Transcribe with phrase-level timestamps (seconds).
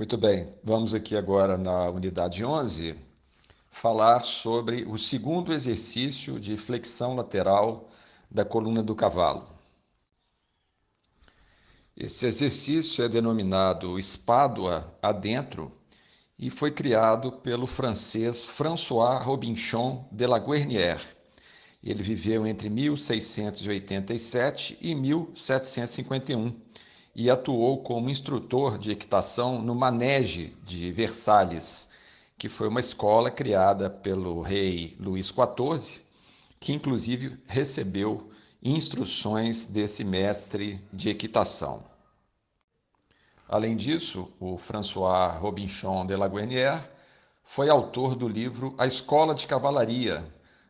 [0.00, 2.96] Muito bem, vamos aqui agora na unidade 11
[3.68, 7.86] falar sobre o segundo exercício de flexão lateral
[8.30, 9.46] da coluna do cavalo.
[11.94, 15.70] Esse exercício é denominado espádua adentro
[16.38, 21.06] e foi criado pelo francês François Robinchon de la Guernière.
[21.84, 26.58] Ele viveu entre 1687 e 1751
[27.14, 31.90] e atuou como instrutor de equitação no Manege de Versalhes,
[32.38, 36.00] que foi uma escola criada pelo rei Luís XIV,
[36.60, 38.30] que inclusive recebeu
[38.62, 41.82] instruções desse mestre de equitação.
[43.48, 46.80] Além disso, o François Robinchon de la Guernière
[47.42, 50.24] foi autor do livro A Escola de Cavalaria,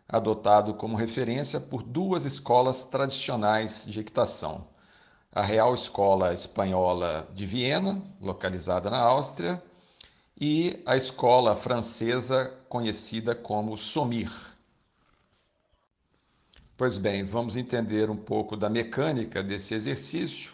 [0.08, 4.66] adotado como referência por duas escolas tradicionais de equitação,
[5.32, 9.62] a Real Escola Espanhola de Viena, localizada na Áustria,
[10.40, 14.30] e a escola francesa conhecida como SOMIR.
[16.76, 20.52] Pois bem, vamos entender um pouco da mecânica desse exercício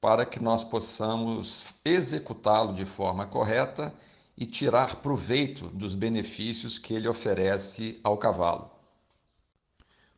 [0.00, 3.94] para que nós possamos executá-lo de forma correta
[4.36, 8.68] e tirar proveito dos benefícios que ele oferece ao cavalo.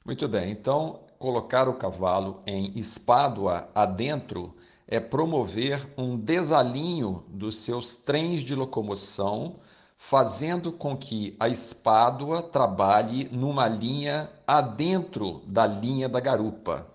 [0.02, 4.54] Muito bem, então colocar o cavalo em espádua adentro
[4.86, 9.56] é promover um desalinho dos seus trens de locomoção,
[9.96, 16.86] fazendo com que a espádua trabalhe numa linha adentro da linha da garupa.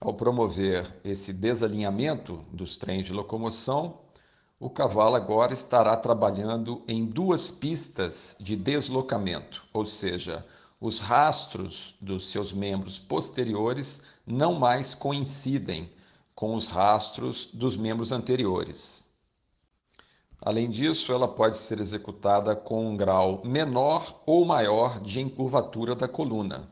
[0.00, 3.98] Ao promover esse desalinhamento dos trens de locomoção,
[4.60, 10.46] o cavalo agora estará trabalhando em duas pistas de deslocamento, ou seja,
[10.82, 15.88] os rastros dos seus membros posteriores não mais coincidem
[16.34, 19.08] com os rastros dos membros anteriores.
[20.40, 26.08] Além disso, ela pode ser executada com um grau menor ou maior de encurvatura da
[26.08, 26.68] coluna.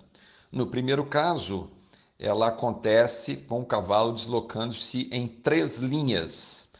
[0.51, 1.71] No primeiro caso,
[2.19, 6.71] ela acontece com o cavalo deslocando-se em três linhas.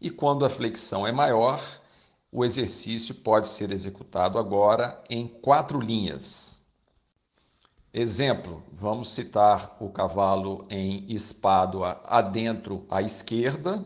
[0.00, 1.62] E quando a flexão é maior,
[2.32, 6.59] o exercício pode ser executado agora em quatro linhas.
[7.92, 13.84] Exemplo, vamos citar o cavalo em espádua adentro à esquerda,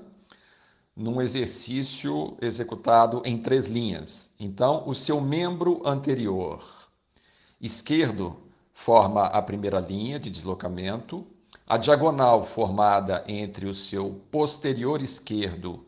[0.94, 4.34] num exercício executado em três linhas.
[4.38, 6.62] Então, o seu membro anterior
[7.58, 8.36] esquerdo
[8.74, 11.26] forma a primeira linha de deslocamento,
[11.66, 15.82] a diagonal formada entre o seu posterior esquerdo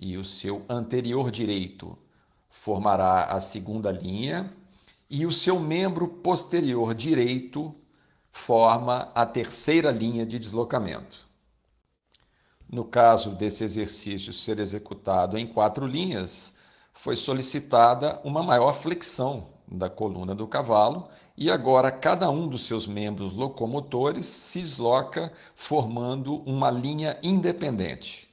[0.00, 1.94] e o seu anterior direito
[2.48, 4.50] formará a segunda linha
[5.10, 7.74] e o seu membro posterior direito
[8.30, 11.28] forma a terceira linha de deslocamento.
[12.70, 16.54] No caso desse exercício ser executado em quatro linhas,
[16.94, 21.04] foi solicitada uma maior flexão da coluna do cavalo
[21.36, 28.29] e agora cada um dos seus membros locomotores se desloca formando uma linha independente.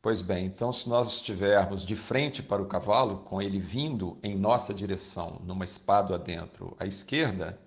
[0.00, 4.38] Pois bem, então se nós estivermos de frente para o cavalo, com ele vindo em
[4.38, 7.58] nossa direção, numa espada adentro à esquerda,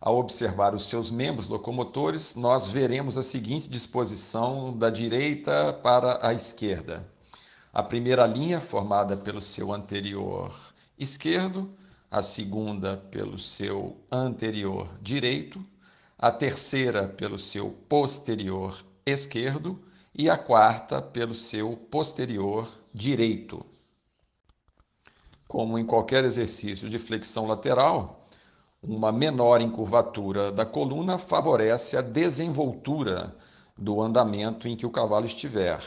[0.00, 6.34] ao observar os seus membros locomotores, nós veremos a seguinte disposição da direita para a
[6.34, 7.08] esquerda.
[7.72, 10.52] A primeira linha formada pelo seu anterior
[10.98, 11.72] esquerdo,
[12.10, 15.64] a segunda pelo seu anterior direito,
[16.18, 19.80] a terceira pelo seu posterior esquerdo
[20.20, 23.64] e a quarta pelo seu posterior direito.
[25.48, 28.28] Como em qualquer exercício de flexão lateral,
[28.82, 33.34] uma menor encurvatura da coluna favorece a desenvoltura
[33.74, 35.82] do andamento em que o cavalo estiver,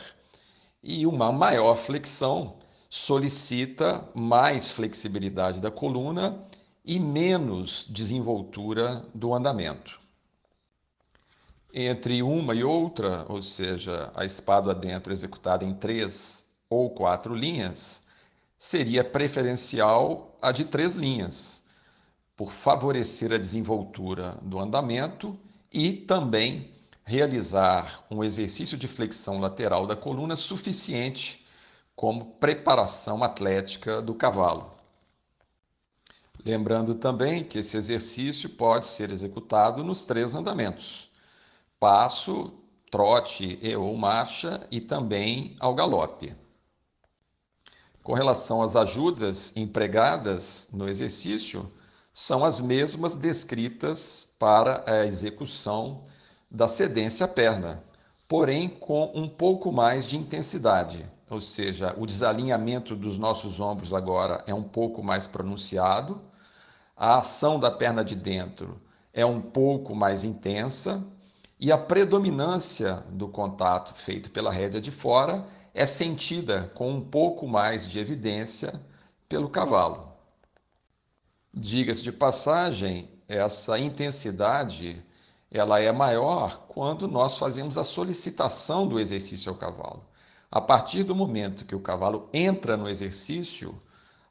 [0.82, 2.56] e uma maior flexão
[2.90, 6.44] solicita mais flexibilidade da coluna
[6.84, 10.03] e menos desenvoltura do andamento
[11.74, 18.06] entre uma e outra, ou seja, a espada adentro executada em três ou quatro linhas,
[18.56, 21.64] seria preferencial a de três linhas,
[22.36, 25.38] por favorecer a desenvoltura do andamento
[25.72, 26.72] e também
[27.04, 31.46] realizar um exercício de flexão lateral da coluna suficiente
[31.96, 34.72] como preparação atlética do cavalo.
[36.46, 41.13] Lembrando também que esse exercício pode ser executado nos três andamentos
[41.84, 42.54] passo,
[42.90, 46.34] trote e ou marcha e também ao galope.
[48.02, 51.70] Com relação às ajudas empregadas no exercício,
[52.14, 56.04] são as mesmas descritas para a execução
[56.50, 57.84] da cedência à perna.
[58.30, 61.06] porém com um pouco mais de intensidade.
[61.30, 66.22] Ou seja, o desalinhamento dos nossos ombros agora é um pouco mais pronunciado,
[66.96, 68.82] a ação da perna de dentro
[69.14, 71.06] é um pouco mais intensa
[71.60, 77.48] e a predominância do contato feito pela rédea de fora é sentida com um pouco
[77.48, 78.74] mais de evidência
[79.28, 80.12] pelo cavalo.
[81.54, 85.04] Diga-se de passagem, essa intensidade
[85.50, 90.04] ela é maior quando nós fazemos a solicitação do exercício ao cavalo.
[90.52, 93.78] A partir do momento que o cavalo entra no exercício,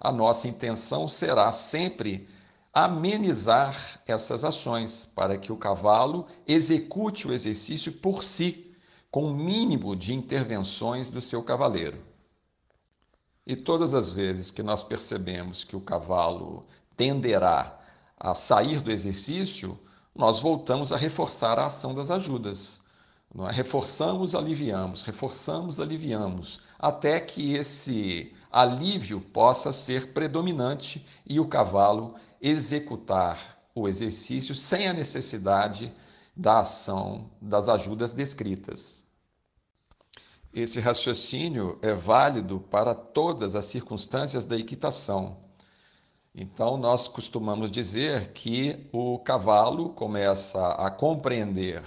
[0.01, 2.29] a nossa intenção será sempre
[2.73, 8.75] amenizar essas ações para que o cavalo execute o exercício por si,
[9.11, 12.03] com o mínimo de intervenções do seu cavaleiro.
[13.47, 16.65] E todas as vezes que nós percebemos que o cavalo
[16.97, 17.79] tenderá
[18.19, 19.79] a sair do exercício,
[20.15, 22.81] nós voltamos a reforçar a ação das ajudas.
[23.34, 23.52] É?
[23.52, 33.58] Reforçamos, aliviamos, reforçamos, aliviamos, até que esse alívio possa ser predominante e o cavalo executar
[33.75, 35.93] o exercício sem a necessidade
[36.37, 39.06] da ação das ajudas descritas.
[40.52, 45.38] Esse raciocínio é válido para todas as circunstâncias da equitação.
[46.35, 51.82] Então, nós costumamos dizer que o cavalo começa a compreender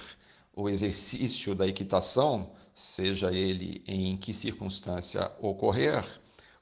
[0.55, 6.05] o exercício da equitação, seja ele em que circunstância ocorrer,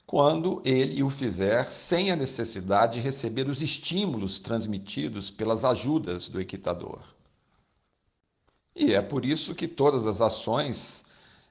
[0.06, 6.40] quando ele o fizer sem a necessidade de receber os estímulos transmitidos pelas ajudas do
[6.40, 7.02] equitador.
[8.76, 11.06] E é por isso que todas as ações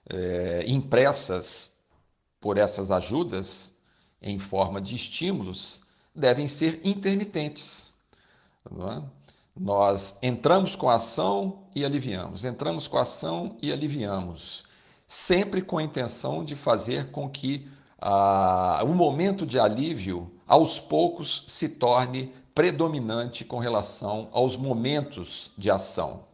[0.09, 1.79] é, impressas
[2.39, 3.73] por essas ajudas,
[4.21, 7.93] em forma de estímulos, devem ser intermitentes.
[8.65, 9.22] É?
[9.55, 14.65] Nós entramos com a ação e aliviamos, entramos com a ação e aliviamos,
[15.05, 17.69] sempre com a intenção de fazer com que
[18.01, 25.69] ah, o momento de alívio, aos poucos, se torne predominante com relação aos momentos de
[25.69, 26.25] ação.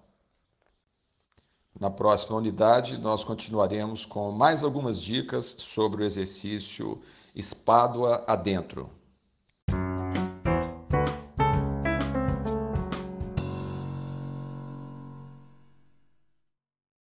[1.80, 7.01] Na próxima unidade, nós continuaremos com mais algumas dicas sobre o exercício
[7.36, 8.89] espádua adentro.